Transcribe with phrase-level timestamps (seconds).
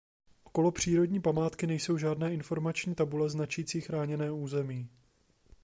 [0.43, 4.89] Okolo přírodní památky nejsou žádné informační tabule značící chráněné území.